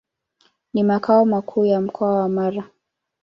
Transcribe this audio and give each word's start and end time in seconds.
Ni 0.73 0.83
makao 0.83 1.25
makuu 1.25 1.65
ya 1.65 1.81
Mkoa 1.81 2.19
wa 2.19 2.29
Mara. 2.29 2.63